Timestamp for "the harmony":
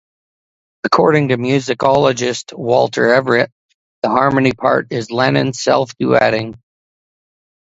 4.01-4.51